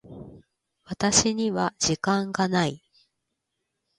[0.83, 2.81] 私には時間がない。